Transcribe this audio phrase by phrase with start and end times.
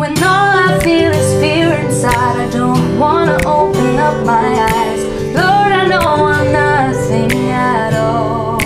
[0.00, 5.04] When all I feel is fear inside, I don't wanna open up my eyes.
[5.36, 8.58] Lord, I know I'm nothing at all.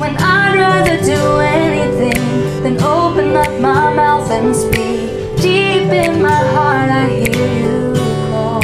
[0.00, 1.20] When I'd rather do
[1.60, 5.36] anything than open up my mouth and speak.
[5.36, 7.92] Deep in my heart, I hear you
[8.30, 8.62] call.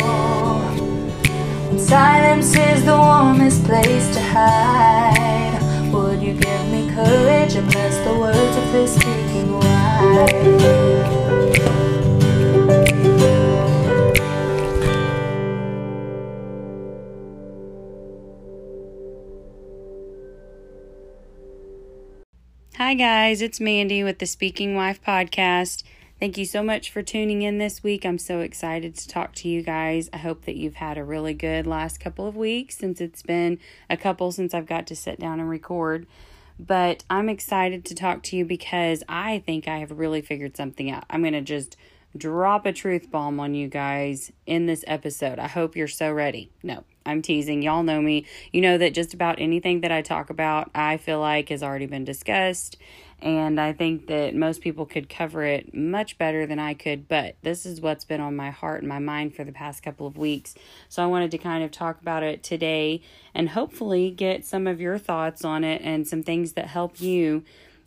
[1.79, 5.61] Silence is the warmest place to hide.
[5.93, 10.84] Would you give me courage and bless the words of this speaking wife?
[22.87, 25.85] Hi, guys, it's Mandy with the Speaking Wife podcast.
[26.21, 28.05] Thank you so much for tuning in this week.
[28.05, 30.11] I'm so excited to talk to you guys.
[30.13, 33.59] I hope that you've had a really good last couple of weeks since it's been
[33.89, 36.07] a couple since I've got to sit down and record.
[36.61, 40.91] But I'm excited to talk to you because I think I have really figured something
[40.91, 41.05] out.
[41.09, 41.79] I'm going to just
[42.17, 45.39] drop a truth bomb on you guys in this episode.
[45.39, 46.51] I hope you're so ready.
[46.63, 47.63] No, I'm teasing.
[47.63, 48.27] Y'all know me.
[48.53, 51.87] You know that just about anything that I talk about, I feel like has already
[51.87, 52.77] been discussed.
[53.21, 57.09] And I think that most people could cover it much better than I could.
[57.09, 60.07] But this is what's been on my heart and my mind for the past couple
[60.07, 60.55] of weeks.
[60.89, 63.01] So I wanted to kind of talk about it today
[63.35, 67.45] and hopefully get some of your thoughts on it and some things that help you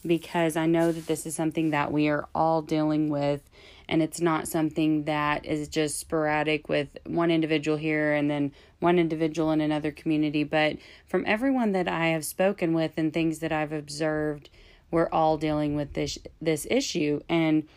[0.08, 3.42] because I know that this is something that we are all dealing with
[3.90, 9.00] and it's not something that is just sporadic with one individual here and then one
[9.00, 13.52] individual in another community but from everyone that I have spoken with and things that
[13.52, 14.50] I've observed
[14.92, 17.68] we're all dealing with this this issue and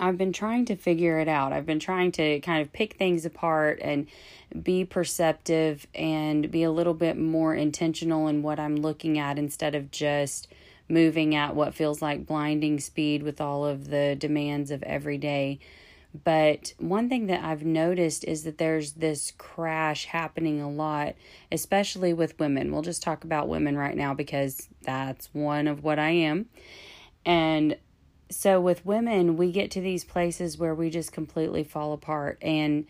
[0.00, 1.52] I've been trying to figure it out.
[1.52, 4.08] I've been trying to kind of pick things apart and
[4.62, 9.74] be perceptive and be a little bit more intentional in what I'm looking at instead
[9.74, 10.48] of just
[10.88, 15.58] moving at what feels like blinding speed with all of the demands of every day.
[16.22, 21.16] But one thing that I've noticed is that there's this crash happening a lot,
[21.50, 22.70] especially with women.
[22.70, 26.46] We'll just talk about women right now because that's one of what I am.
[27.26, 27.76] And
[28.30, 32.38] so with women, we get to these places where we just completely fall apart.
[32.40, 32.86] And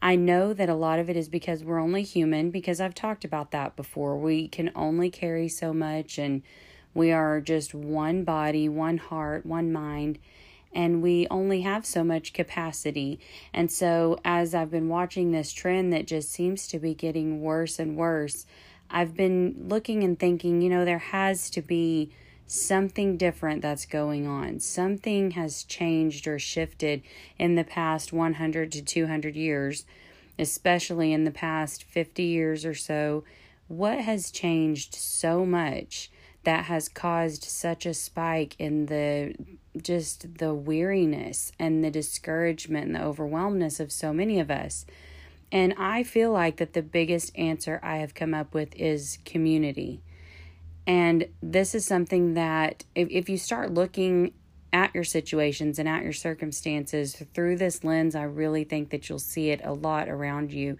[0.00, 3.24] I know that a lot of it is because we're only human, because I've talked
[3.24, 4.16] about that before.
[4.16, 6.42] We can only carry so much and
[6.94, 10.18] we are just one body, one heart, one mind,
[10.74, 13.18] and we only have so much capacity.
[13.52, 17.78] And so, as I've been watching this trend that just seems to be getting worse
[17.78, 18.46] and worse,
[18.90, 22.10] I've been looking and thinking, you know, there has to be
[22.46, 24.58] something different that's going on.
[24.58, 27.02] Something has changed or shifted
[27.38, 29.84] in the past 100 to 200 years,
[30.38, 33.24] especially in the past 50 years or so.
[33.68, 36.10] What has changed so much?
[36.44, 39.34] That has caused such a spike in the
[39.80, 44.86] just the weariness and the discouragement and the overwhelmness of so many of us.
[45.50, 50.02] And I feel like that the biggest answer I have come up with is community.
[50.86, 54.32] And this is something that if, if you start looking
[54.72, 59.18] at your situations and at your circumstances through this lens, I really think that you'll
[59.18, 60.76] see it a lot around you.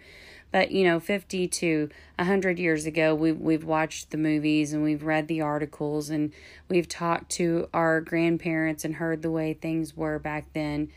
[0.50, 5.02] But you know, 50 to 100 years ago, we we've watched the movies and we've
[5.02, 6.32] read the articles and
[6.68, 10.90] we've talked to our grandparents and heard the way things were back then.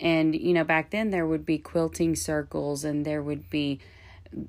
[0.00, 3.80] And you know, back then there would be quilting circles and there would be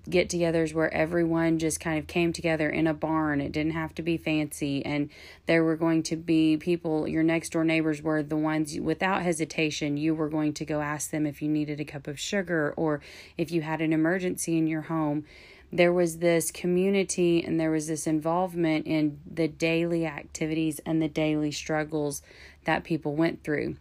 [0.10, 3.42] get togethers where everyone just kind of came together in a barn.
[3.42, 4.86] It didn't have to be fancy.
[4.86, 5.10] And
[5.46, 9.98] there were going to be people, your next door neighbors were the ones without hesitation,
[9.98, 13.02] you were going to go ask them if you needed a cup of sugar or
[13.38, 15.26] if you had an emergency in your home.
[15.72, 21.10] There was this community and there was this involvement in the daily activities and the
[21.10, 22.22] daily struggles
[22.64, 23.76] that people went through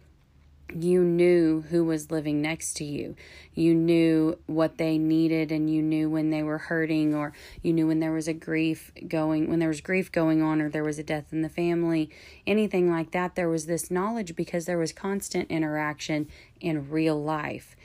[0.73, 3.15] you knew who was living next to you.
[3.53, 7.87] You knew what they needed and you knew when they were hurting or you knew
[7.87, 10.99] when there was a grief going when there was grief going on or there was
[10.99, 12.09] a death in the family.
[12.45, 16.27] Anything like that there was this knowledge because there was constant interaction
[16.59, 17.75] in real life.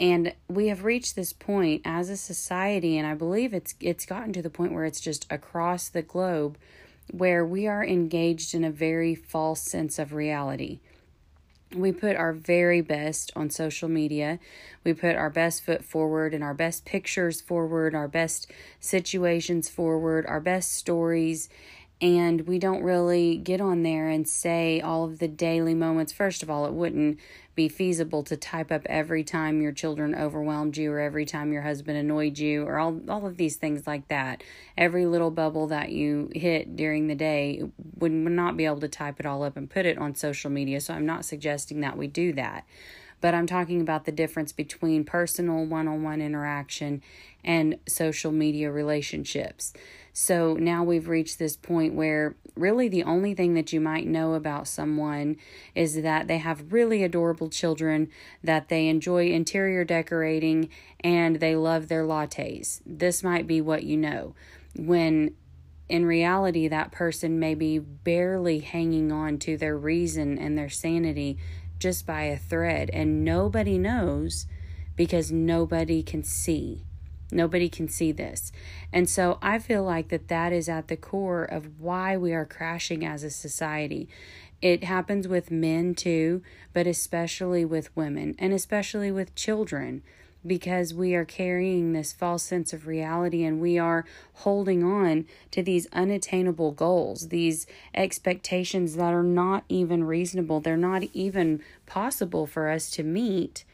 [0.00, 4.32] And we have reached this point as a society and I believe it's it's gotten
[4.32, 6.58] to the point where it's just across the globe
[7.10, 10.80] where we are engaged in a very false sense of reality
[11.74, 14.38] we put our very best on social media.
[14.84, 18.50] We put our best foot forward and our best pictures forward, our best
[18.80, 21.48] situations forward, our best stories.
[22.04, 26.12] And we don't really get on there and say all of the daily moments.
[26.12, 27.18] First of all, it wouldn't
[27.54, 31.62] be feasible to type up every time your children overwhelmed you or every time your
[31.62, 34.42] husband annoyed you or all all of these things like that.
[34.76, 37.62] Every little bubble that you hit during the day
[37.96, 40.82] would not be able to type it all up and put it on social media.
[40.82, 42.66] So I'm not suggesting that we do that.
[43.24, 47.00] But I'm talking about the difference between personal one-on-one interaction
[47.42, 49.72] and social media relationships.
[50.12, 54.34] So now we've reached this point where really the only thing that you might know
[54.34, 55.38] about someone
[55.74, 58.10] is that they have really adorable children,
[58.42, 60.68] that they enjoy interior decorating,
[61.00, 62.82] and they love their lattes.
[62.84, 64.34] This might be what you know.
[64.76, 65.34] When
[65.88, 71.38] in reality, that person may be barely hanging on to their reason and their sanity
[71.78, 74.46] just by a thread, and nobody knows
[74.96, 76.82] because nobody can see.
[77.30, 78.52] Nobody can see this.
[78.92, 82.44] And so I feel like that that is at the core of why we are
[82.44, 84.08] crashing as a society.
[84.62, 86.42] It happens with men too,
[86.72, 90.02] but especially with women and especially with children
[90.46, 94.04] because we are carrying this false sense of reality and we are
[94.34, 100.60] holding on to these unattainable goals, these expectations that are not even reasonable.
[100.60, 103.64] They're not even possible for us to meet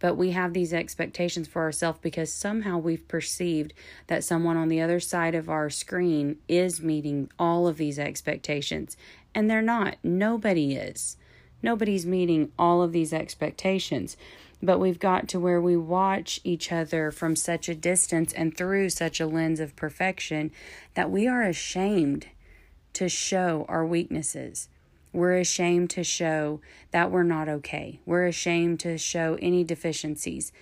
[0.00, 3.72] but we have these expectations for ourselves because somehow we've perceived
[4.08, 8.96] that someone on the other side of our screen is meeting all of these expectations,
[9.34, 9.96] and they're not.
[10.02, 11.16] Nobody is.
[11.62, 14.16] Nobody's meeting all of these expectations.
[14.62, 18.90] But we've got to where we watch each other from such a distance and through
[18.90, 20.50] such a lens of perfection
[20.94, 22.26] that we are ashamed
[22.94, 24.68] to show our weaknesses.
[25.12, 26.60] We're ashamed to show
[26.92, 28.00] that we're not okay.
[28.04, 30.52] We're ashamed to show any deficiencies.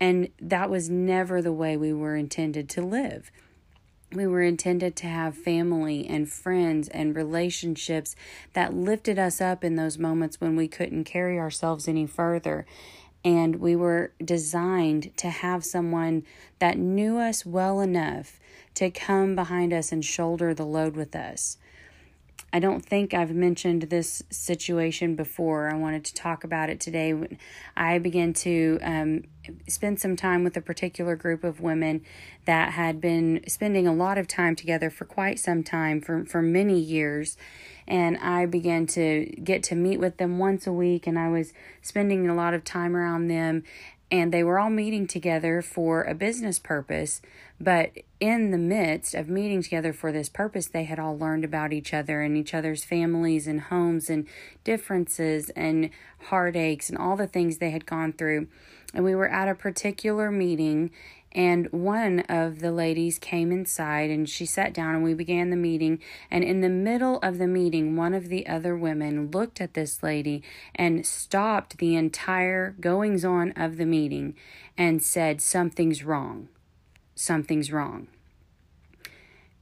[0.00, 3.30] And that was never the way we were intended to live.
[4.12, 8.14] We were intended to have family and friends and relationships
[8.52, 12.64] that lifted us up in those moments when we couldn't carry ourselves any further.
[13.24, 16.24] And we were designed to have someone
[16.58, 18.38] that knew us well enough
[18.74, 21.56] to come behind us and shoulder the load with us.
[22.54, 25.68] I don't think I've mentioned this situation before.
[25.68, 27.12] I wanted to talk about it today.
[27.76, 29.24] I began to um,
[29.68, 32.02] spend some time with a particular group of women
[32.44, 36.42] that had been spending a lot of time together for quite some time, for, for
[36.42, 37.36] many years.
[37.88, 41.52] And I began to get to meet with them once a week, and I was
[41.82, 43.64] spending a lot of time around them
[44.10, 47.20] and they were all meeting together for a business purpose.
[47.60, 51.72] But in the midst of meeting together for this purpose, they had all learned about
[51.72, 54.26] each other and each other's families and homes and
[54.62, 55.90] differences and
[56.26, 58.48] heartaches and all the things they had gone through.
[58.92, 60.90] And we were at a particular meeting,
[61.34, 65.56] and one of the ladies came inside and she sat down and we began the
[65.56, 66.00] meeting.
[66.30, 70.02] And in the middle of the meeting, one of the other women looked at this
[70.02, 70.44] lady
[70.76, 74.36] and stopped the entire goings on of the meeting
[74.78, 76.48] and said, Something's wrong.
[77.16, 78.06] Something's wrong.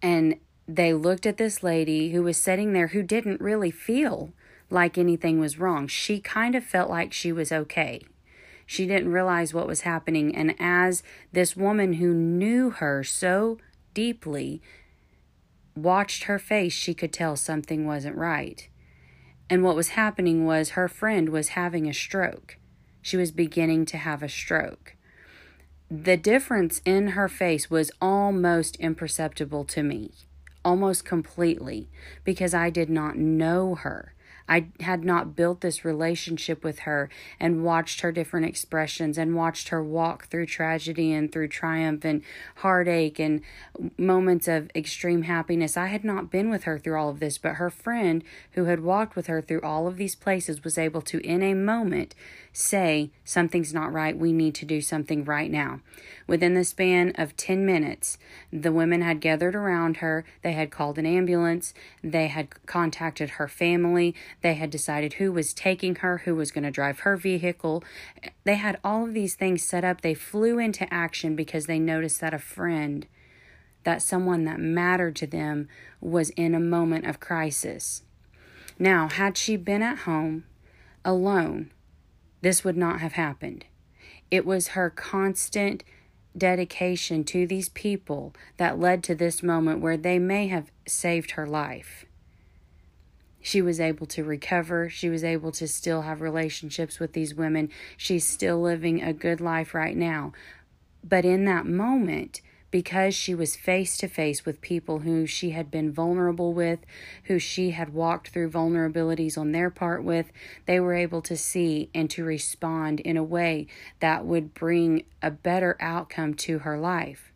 [0.03, 0.37] And
[0.69, 4.33] they looked at this lady who was sitting there who didn't really feel
[4.69, 5.87] like anything was wrong.
[5.87, 8.03] She kind of felt like she was okay.
[8.73, 10.35] She didn't realize what was happening.
[10.35, 13.59] And as this woman who knew her so
[13.93, 14.63] deeply
[15.77, 18.67] watched her face, she could tell something wasn't right.
[19.51, 22.57] And what was happening was her friend was having a stroke.
[23.03, 24.97] She was beginning to have a stroke.
[25.91, 30.13] The difference in her face was almost imperceptible to me,
[30.65, 31.91] almost completely,
[32.25, 34.15] because I did not know her.
[34.53, 37.09] I had not built this relationship with her
[37.41, 42.23] and watched her different expressions and watched her walk through tragedy and through triumph and
[42.57, 43.41] heartache and
[43.97, 45.79] moments of extreme happiness.
[45.79, 48.81] I had not been with her through all of this, but her friend who had
[48.81, 52.15] walked with her through all of these places was able to, in a moment,
[52.53, 54.17] say, Something's not right.
[54.17, 55.81] We need to do something right now.
[56.27, 58.19] Within the span of 10 minutes,
[58.53, 60.25] the women had gathered around her.
[60.43, 61.73] They had called an ambulance.
[62.03, 64.15] They had contacted her family.
[64.43, 67.83] They had decided who was taking her, who was going to drive her vehicle.
[68.45, 70.01] They had all of these things set up.
[70.01, 73.07] They flew into action because they noticed that a friend,
[73.85, 75.69] that someone that mattered to them,
[76.01, 78.03] was in a moment of crisis.
[78.79, 80.45] Now, had she been at home
[81.05, 81.71] alone,
[82.41, 83.65] this would not have happened.
[84.31, 85.85] It was her constant
[86.37, 91.47] dedication to these people that led to this moment where they may have saved her
[91.47, 92.07] life.
[93.43, 94.89] She was able to recover.
[94.89, 97.71] She was able to still have relationships with these women.
[97.97, 100.33] She's still living a good life right now.
[101.03, 105.71] But in that moment, because she was face to face with people who she had
[105.71, 106.79] been vulnerable with,
[107.25, 110.33] who she had walked through vulnerabilities on their part with,
[110.67, 113.67] they were able to see and to respond in a way
[114.01, 117.33] that would bring a better outcome to her life.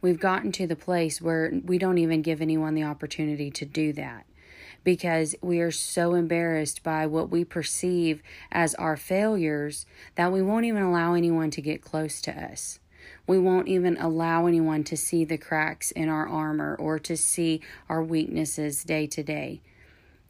[0.00, 3.92] We've gotten to the place where we don't even give anyone the opportunity to do
[3.92, 4.24] that
[4.84, 10.64] because we are so embarrassed by what we perceive as our failures that we won't
[10.64, 12.78] even allow anyone to get close to us.
[13.26, 17.60] We won't even allow anyone to see the cracks in our armor or to see
[17.88, 19.60] our weaknesses day to day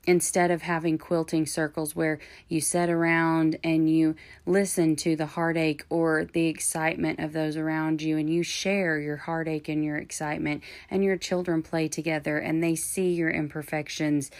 [0.07, 4.15] instead of having quilting circles where you sit around and you
[4.47, 9.19] listen to the heartache or the excitement of those around you and you share your
[9.19, 14.31] heartache and your excitement and your children play together and they see your imperfections.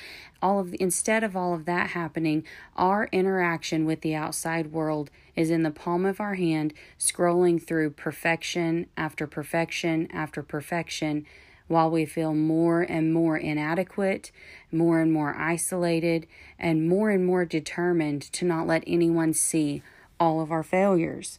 [0.41, 5.51] All of instead of all of that happening our interaction with the outside world is
[5.51, 11.27] in the palm of our hand scrolling through perfection after perfection after perfection
[11.71, 14.33] while we feel more and more inadequate,
[14.73, 16.27] more and more isolated,
[16.59, 19.81] and more and more determined to not let anyone see
[20.19, 21.39] all of our failures.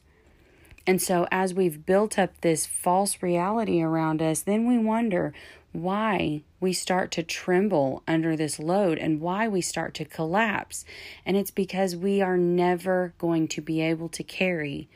[0.88, 5.34] And so, as we've built up this false reality around us, then we wonder
[5.74, 10.86] why we start to tremble under this load and why we start to collapse.
[11.26, 14.88] And it's because we are never going to be able to carry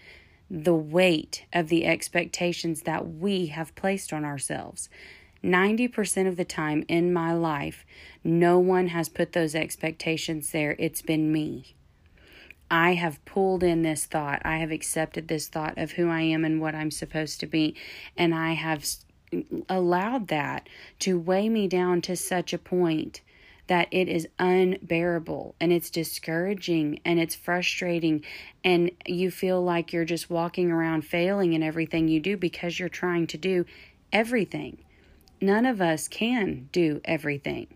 [0.50, 4.88] the weight of the expectations that we have placed on ourselves.
[5.46, 7.86] 90% of the time in my life,
[8.24, 10.75] no one has put those expectations there.
[10.80, 11.75] It's been me.
[12.70, 14.42] I have pulled in this thought.
[14.44, 17.75] I have accepted this thought of who I am and what I'm supposed to be.
[18.18, 18.86] And I have
[19.70, 20.68] allowed that
[21.00, 23.22] to weigh me down to such a point
[23.68, 28.24] that it is unbearable and it's discouraging and it's frustrating
[28.64, 32.90] and you feel like you're just walking around failing in everything you do because you're
[32.90, 33.66] trying to do
[34.14, 34.78] everything
[35.42, 37.68] none of us can do everything.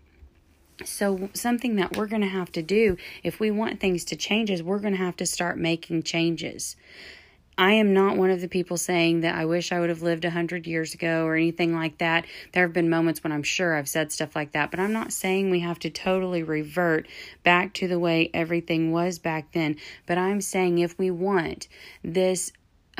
[0.84, 4.50] So, something that we're going to have to do if we want things to change
[4.50, 6.76] is we're going to have to start making changes.
[7.60, 10.24] I am not one of the people saying that I wish I would have lived
[10.24, 12.24] a 100 years ago or anything like that.
[12.52, 15.12] There have been moments when I'm sure I've said stuff like that, but I'm not
[15.12, 17.06] saying we have to totally revert
[17.42, 19.76] back to the way everything was back then.
[20.06, 21.68] But I'm saying if we want
[22.02, 22.50] this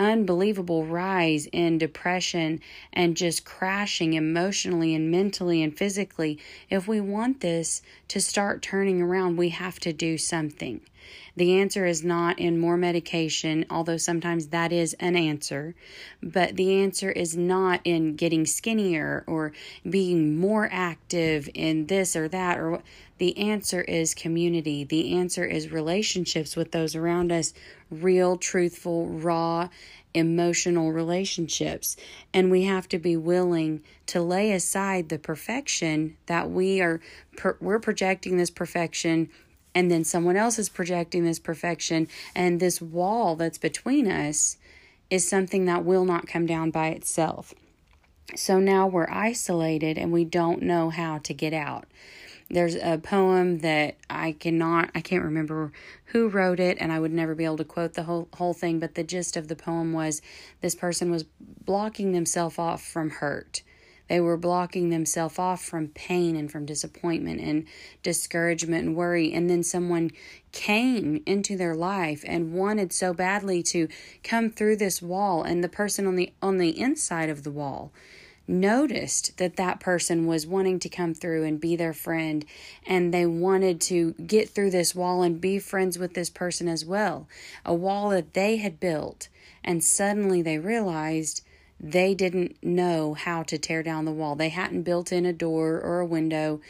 [0.00, 2.58] unbelievable rise in depression
[2.90, 6.38] and just crashing emotionally and mentally and physically.
[6.70, 10.80] If we want this to start turning around, we have to do something.
[11.36, 15.74] The answer is not in more medication, although sometimes that is an answer,
[16.22, 19.52] but the answer is not in getting skinnier or
[19.88, 22.82] being more active in this or that or
[23.18, 24.82] the answer is community.
[24.82, 27.52] The answer is relationships with those around us,
[27.90, 29.68] real, truthful, raw,
[30.14, 31.96] emotional relationships.
[32.32, 37.00] And we have to be willing to lay aside the perfection that we are
[37.60, 39.28] we're projecting this perfection
[39.74, 44.56] and then someone else is projecting this perfection and this wall that's between us
[45.10, 47.52] is something that will not come down by itself.
[48.36, 51.86] So now we're isolated and we don't know how to get out.
[52.48, 55.70] There's a poem that I cannot, I can't remember
[56.06, 58.80] who wrote it, and I would never be able to quote the whole whole thing.
[58.80, 60.20] But the gist of the poem was
[60.60, 63.62] this person was blocking themselves off from hurt.
[64.10, 67.64] They were blocking themselves off from pain and from disappointment and
[68.02, 69.32] discouragement and worry.
[69.32, 70.10] And then someone
[70.50, 73.86] came into their life and wanted so badly to
[74.24, 77.92] come through this wall, and the person on the on the inside of the wall
[78.48, 82.44] noticed that that person was wanting to come through and be their friend.
[82.84, 86.84] And they wanted to get through this wall and be friends with this person as
[86.84, 87.28] well.
[87.64, 89.28] A wall that they had built.
[89.62, 91.42] And suddenly they realized
[91.80, 95.80] they didn't know how to tear down the wall they hadn't built in a door
[95.80, 96.60] or a window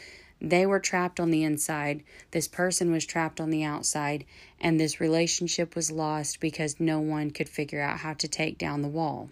[0.41, 2.03] they were trapped on the inside.
[2.31, 4.25] This person was trapped on the outside,
[4.59, 8.81] and this relationship was lost because no one could figure out how to take down
[8.81, 9.29] the wall.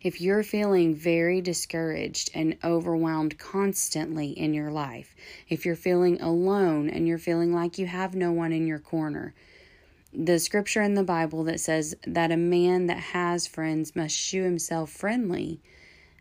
[0.00, 5.16] If you're feeling very discouraged and overwhelmed constantly in your life,
[5.48, 9.34] if you're feeling alone and you're feeling like you have no one in your corner,
[10.12, 14.42] the scripture in the Bible that says that a man that has friends must shew
[14.42, 15.60] himself friendly.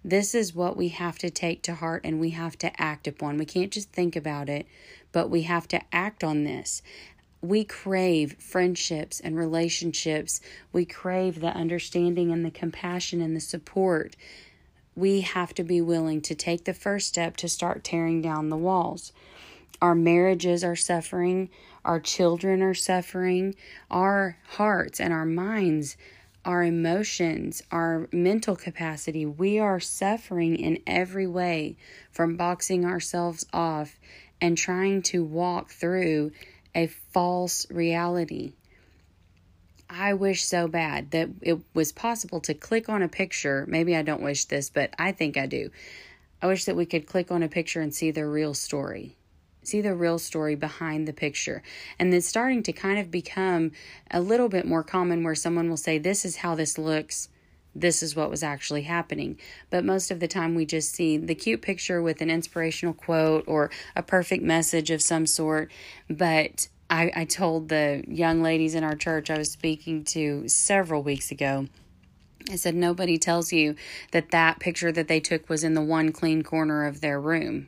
[0.03, 3.37] This is what we have to take to heart and we have to act upon.
[3.37, 4.65] We can't just think about it,
[5.11, 6.81] but we have to act on this
[7.41, 10.41] we crave friendships and relationships.
[10.71, 14.15] We crave the understanding and the compassion and the support.
[14.95, 18.57] We have to be willing to take the first step to start tearing down the
[18.57, 19.11] walls.
[19.81, 21.49] Our marriages are suffering,
[21.83, 23.55] our children are suffering,
[23.89, 25.97] our hearts and our minds
[26.43, 29.25] our emotions, our mental capacity.
[29.25, 31.77] We are suffering in every way
[32.11, 33.99] from boxing ourselves off
[34.39, 36.31] and trying to walk through
[36.73, 38.53] a false reality.
[39.89, 43.65] I wish so bad that it was possible to click on a picture.
[43.67, 45.69] Maybe I don't wish this, but I think I do.
[46.41, 49.17] I wish that we could click on a picture and see the real story.
[49.63, 51.61] See the real story behind the picture.
[51.99, 53.71] And it's starting to kind of become
[54.09, 57.29] a little bit more common where someone will say, This is how this looks.
[57.75, 59.39] This is what was actually happening.
[59.69, 63.43] But most of the time, we just see the cute picture with an inspirational quote
[63.47, 65.71] or a perfect message of some sort.
[66.09, 71.03] But I, I told the young ladies in our church I was speaking to several
[71.03, 71.67] weeks ago.
[72.49, 73.75] I said, Nobody tells you
[74.11, 77.67] that that picture that they took was in the one clean corner of their room.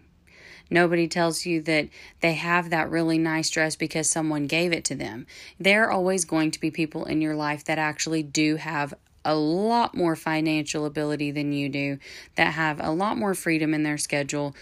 [0.70, 1.90] Nobody tells you that
[2.22, 5.28] they have that really nice dress because someone gave it to them.
[5.60, 8.94] There are always going to be people in your life that actually do have
[9.26, 12.00] a lot more financial ability than you do,
[12.36, 14.56] that have a lot more freedom in their schedule.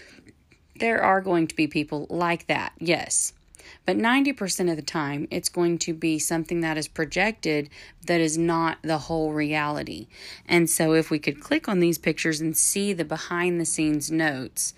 [0.76, 3.32] There are going to be people like that, yes.
[3.84, 7.68] But 90% of the time, it's going to be something that is projected
[8.06, 10.06] that is not the whole reality.
[10.46, 14.10] And so, if we could click on these pictures and see the behind the scenes
[14.10, 14.74] notes,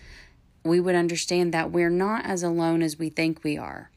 [0.64, 3.90] we would understand that we're not as alone as we think we are.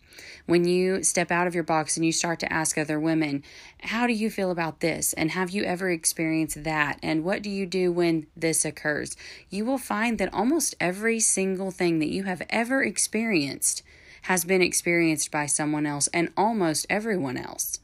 [0.45, 3.43] When you step out of your box and you start to ask other women,
[3.83, 5.13] How do you feel about this?
[5.13, 7.00] And have you ever experienced that?
[7.03, 9.17] And what do you do when this occurs?
[9.50, 13.83] You will find that almost every single thing that you have ever experienced
[14.24, 17.79] has been experienced by someone else and almost everyone else.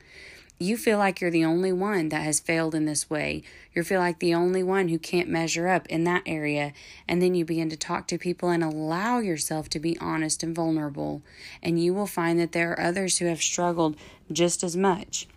[0.59, 3.43] You feel like you're the only one that has failed in this way.
[3.73, 6.73] You feel like the only one who can't measure up in that area.
[7.07, 10.55] And then you begin to talk to people and allow yourself to be honest and
[10.55, 11.21] vulnerable.
[11.61, 13.97] And you will find that there are others who have struggled
[14.31, 15.27] just as much.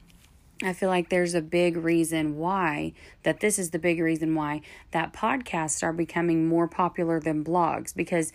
[0.62, 2.92] I feel like there's a big reason why,
[3.24, 7.94] that this is the big reason why, that podcasts are becoming more popular than blogs
[7.94, 8.32] because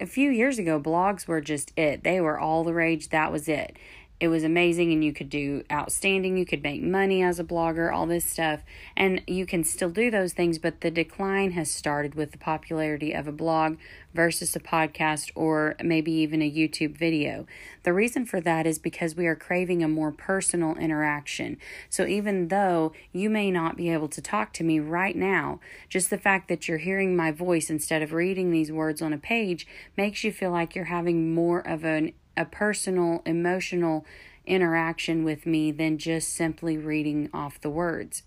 [0.00, 2.04] a few years ago, blogs were just it.
[2.04, 3.08] They were all the rage.
[3.08, 3.76] That was it
[4.20, 6.36] it was amazing and you could do outstanding.
[6.36, 8.62] You could make money as a blogger all this stuff.
[8.96, 13.12] And you can still do those things but the decline has started with the popularity
[13.12, 13.76] of a blog
[14.12, 17.46] versus a podcast or maybe even a YouTube video.
[17.84, 21.58] The reason for that is because we are craving a more personal interaction.
[21.88, 26.10] So even though you may not be able to talk to me right now just
[26.10, 29.66] the fact that you're hearing my voice instead of reading these words on a page
[29.96, 34.06] makes you feel like you're having more of an a personal, emotional
[34.46, 38.22] interaction with me than just simply reading off the words.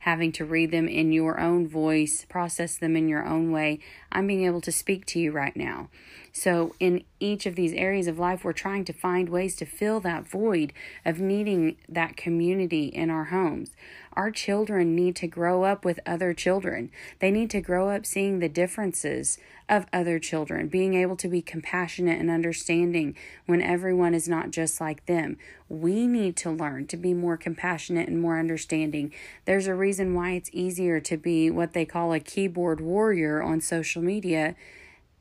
[0.00, 3.80] Having to read them in your own voice, process them in your own way.
[4.12, 5.88] I'm being able to speak to you right now.
[6.30, 10.00] So, in each of these areas of life, we're trying to find ways to fill
[10.00, 10.74] that void
[11.06, 13.70] of needing that community in our homes.
[14.16, 16.90] Our children need to grow up with other children.
[17.18, 21.42] They need to grow up seeing the differences of other children, being able to be
[21.42, 25.36] compassionate and understanding when everyone is not just like them.
[25.68, 29.12] We need to learn to be more compassionate and more understanding.
[29.46, 33.60] There's a reason why it's easier to be what they call a keyboard warrior on
[33.60, 34.54] social media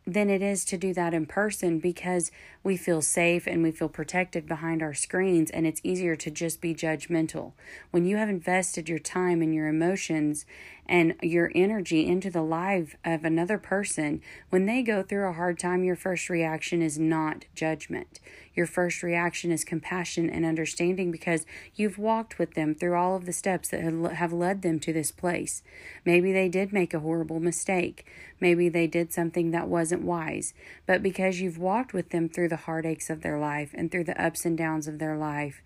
[0.05, 2.29] than it is to do that in person because
[2.63, 6.61] we feel safe and we feel protected behind our screens and it's easier to just
[6.61, 7.51] be judgmental.
[7.91, 10.45] When you have invested your time and your emotions
[10.85, 15.59] and your energy into the life of another person, when they go through a hard
[15.59, 18.19] time, your first reaction is not judgment.
[18.53, 21.45] Your first reaction is compassion and understanding because
[21.75, 25.11] you've walked with them through all of the steps that have led them to this
[25.11, 25.63] place.
[26.05, 28.05] Maybe they did make a horrible mistake.
[28.39, 30.53] Maybe they did something that wasn't wise.
[30.85, 34.23] But because you've walked with them through the heartaches of their life and through the
[34.23, 35.63] ups and downs of their life,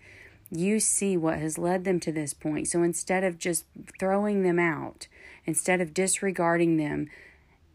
[0.50, 2.66] you see what has led them to this point.
[2.66, 3.66] So instead of just
[4.00, 5.06] throwing them out,
[5.44, 7.10] instead of disregarding them,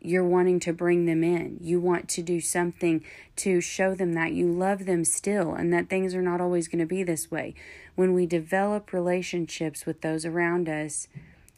[0.01, 1.59] you're wanting to bring them in.
[1.61, 5.89] You want to do something to show them that you love them still and that
[5.89, 7.53] things are not always going to be this way.
[7.93, 11.07] When we develop relationships with those around us,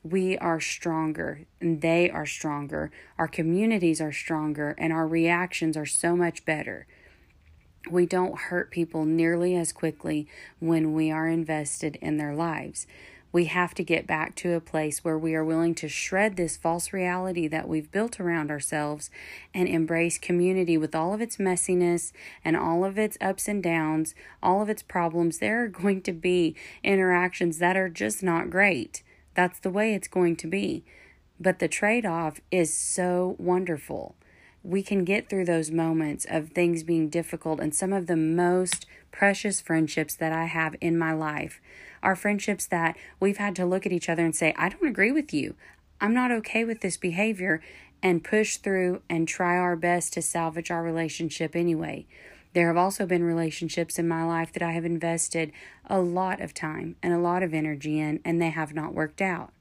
[0.03, 2.91] we are stronger and they are stronger.
[3.17, 6.85] Our communities are stronger and our reactions are so much better
[7.89, 10.27] we don't hurt people nearly as quickly
[10.59, 12.87] when we are invested in their lives.
[13.31, 16.55] We have to get back to a place where we are willing to shred this
[16.55, 19.09] false reality that we've built around ourselves
[19.53, 22.13] and embrace community with all of its messiness
[22.45, 25.39] and all of its ups and downs, all of its problems.
[25.39, 29.03] There are going to be interactions that are just not great.
[29.33, 30.85] That's the way it's going to be.
[31.37, 34.15] But the trade off is so wonderful
[34.65, 37.59] we can get through those moments of things being difficult.
[37.59, 41.61] And some of the most precious friendships that I have in my life
[42.01, 45.11] are friendships that we've had to look at each other and say, I don't agree
[45.11, 45.55] with you.
[46.01, 47.61] I'm not okay with this behavior,
[48.03, 52.05] and push through and try our best to salvage our relationship anyway.
[52.53, 55.51] There have also been relationships in my life that I have invested
[55.87, 59.21] a lot of time and a lot of energy in, and they have not worked
[59.21, 59.53] out.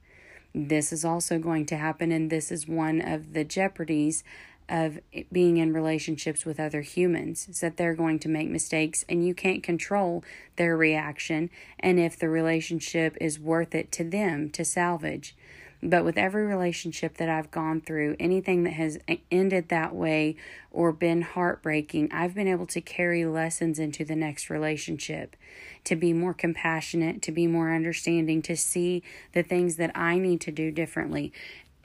[0.53, 4.23] This is also going to happen, and this is one of the jeopardies
[4.67, 4.99] of
[5.31, 9.33] being in relationships with other humans is that they're going to make mistakes and you
[9.33, 10.23] can't control
[10.55, 11.49] their reaction
[11.79, 15.35] and if the relationship is worth it to them to salvage.
[15.83, 18.97] But with every relationship that I've gone through, anything that has
[19.29, 20.35] ended that way
[20.71, 25.35] or been heartbreaking, I've been able to carry lessons into the next relationship,
[25.83, 30.41] to be more compassionate, to be more understanding, to see the things that I need
[30.41, 31.31] to do differently.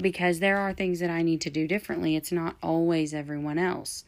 [0.02, 2.16] Because there are things that I need to do differently.
[2.16, 4.04] It's not always everyone else.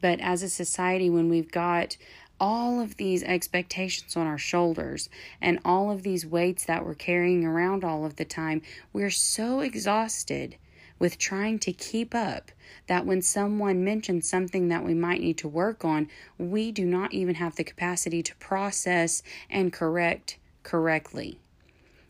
[0.00, 1.96] But as a society, when we've got
[2.40, 5.08] all of these expectations on our shoulders
[5.40, 9.60] and all of these weights that we're carrying around all of the time, we're so
[9.60, 10.56] exhausted
[10.98, 12.50] with trying to keep up
[12.86, 17.12] that when someone mentions something that we might need to work on, we do not
[17.12, 21.38] even have the capacity to process and correct correctly.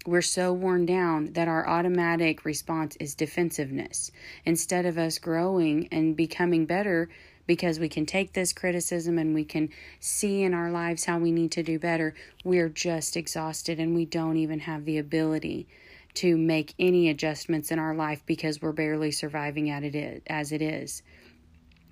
[0.08, 4.10] We're so worn down that our automatic response is defensiveness.
[4.46, 7.10] Instead of us growing and becoming better,
[7.46, 9.68] because we can take this criticism and we can
[10.00, 14.06] see in our lives how we need to do better, we're just exhausted and we
[14.06, 15.68] don't even have the ability
[16.14, 20.62] to make any adjustments in our life because we're barely surviving at it as it
[20.62, 21.02] is.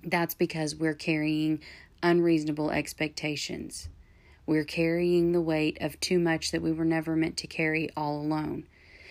[0.03, 1.59] That's because we're carrying
[2.01, 3.89] unreasonable expectations.
[4.47, 8.21] We're carrying the weight of too much that we were never meant to carry all
[8.21, 8.65] alone.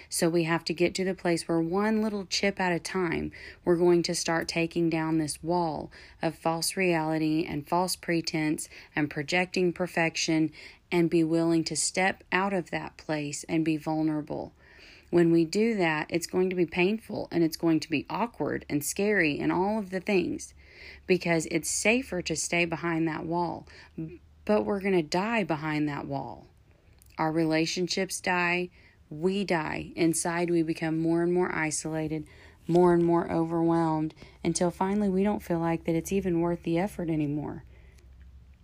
[0.09, 3.33] So we have to get to the place where one little chip at a time,
[3.65, 5.91] we're going to start taking down this wall
[6.23, 10.53] of false reality and false pretense and projecting perfection
[10.91, 14.53] and be willing to step out of that place and be vulnerable.
[15.11, 18.65] When we do that, it's going to be painful and it's going to be awkward
[18.71, 20.55] and scary and all of the things
[21.07, 23.67] because it's safer to stay behind that wall.
[24.47, 26.47] But we're going to die behind that wall.
[27.19, 28.71] Our relationships die,
[29.11, 29.93] we die.
[29.95, 32.27] Inside, we become more and more isolated,
[32.67, 36.79] more and more overwhelmed, until finally we don't feel like that it's even worth the
[36.79, 37.65] effort anymore.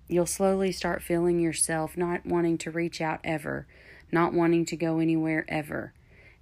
[0.08, 3.66] You'll slowly start feeling yourself not wanting to reach out ever,
[4.12, 5.94] not wanting to go anywhere ever.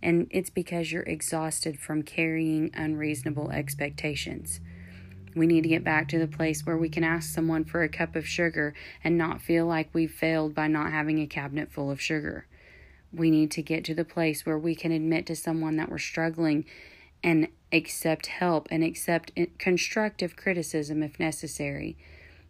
[0.03, 4.61] And it's because you're exhausted from carrying unreasonable expectations.
[5.35, 7.89] We need to get back to the place where we can ask someone for a
[7.89, 11.91] cup of sugar and not feel like we've failed by not having a cabinet full
[11.91, 12.47] of sugar.
[13.13, 15.99] We need to get to the place where we can admit to someone that we're
[15.99, 16.65] struggling
[17.23, 21.97] and accept help and accept constructive criticism if necessary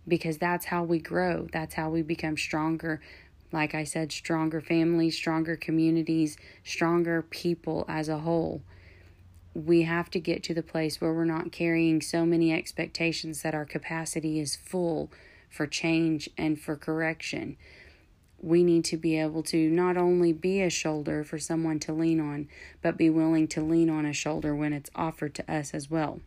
[0.08, 1.48] because that's how we grow.
[1.52, 3.00] That's how we become stronger.
[3.52, 8.62] Like I said, stronger families, stronger communities, stronger people as a whole.
[9.54, 13.54] We have to get to the place where we're not carrying so many expectations that
[13.54, 15.10] our capacity is full
[15.48, 17.56] for change and for correction
[18.42, 22.20] we need to be able to not only be a shoulder for someone to lean
[22.20, 22.48] on,
[22.82, 26.20] but be willing to lean on a shoulder when it's offered to us as well.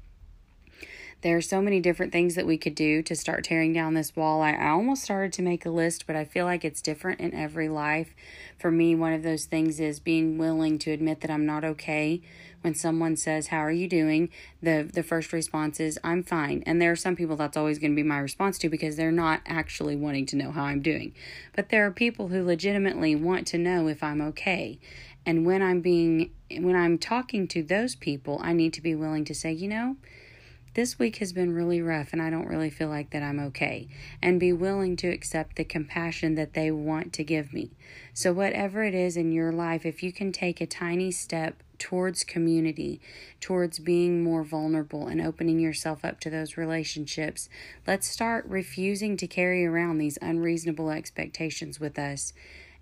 [1.22, 4.14] There are so many different things that we could do to start tearing down this
[4.14, 4.42] wall.
[4.42, 7.34] I, I almost started to make a list, but I feel like it's different in
[7.34, 8.14] every life.
[8.60, 12.22] For me, one of those things is being willing to admit that I'm not okay.
[12.64, 14.30] When someone says, How are you doing?
[14.62, 16.64] the the first response is, I'm fine.
[16.66, 19.12] And there are some people that's always going to be my response to because they're
[19.12, 21.14] not actually wanting to know how I'm doing.
[21.54, 24.80] But there are people who legitimately want to know if I'm okay.
[25.26, 29.26] And when I'm being when I'm talking to those people, I need to be willing
[29.26, 29.98] to say, you know,
[30.74, 33.88] this week has been really rough and I don't really feel like that I'm okay,
[34.22, 37.72] and be willing to accept the compassion that they want to give me.
[38.14, 42.24] So, whatever it is in your life, if you can take a tiny step towards
[42.24, 43.02] community,
[43.42, 47.50] towards being more vulnerable and opening yourself up to those relationships,
[47.86, 52.32] let's start refusing to carry around these unreasonable expectations with us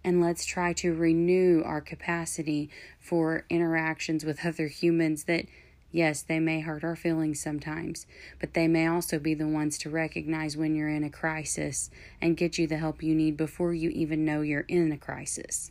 [0.04, 5.46] and let's try to renew our capacity for interactions with other humans that
[5.94, 8.06] Yes, they may hurt our feelings sometimes,
[8.40, 11.90] but they may also be the ones to recognize when you're in a crisis
[12.22, 15.70] and get you the help you need before you even know you're in a crisis.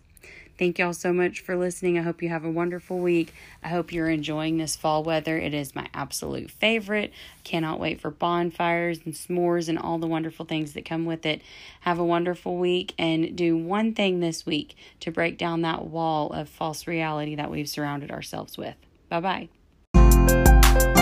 [0.58, 1.98] Thank y'all so much for listening.
[1.98, 3.32] I hope you have a wonderful week.
[3.62, 5.38] I hope you're enjoying this fall weather.
[5.38, 7.14] It is my absolute favorite.
[7.44, 11.40] Cannot wait for bonfires and s'mores and all the wonderful things that come with it.
[11.80, 16.30] Have a wonderful week and do one thing this week to break down that wall
[16.30, 18.76] of false reality that we've surrounded ourselves with.
[19.08, 19.48] Bye
[19.94, 20.99] bye.